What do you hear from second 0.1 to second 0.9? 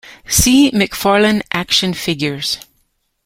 See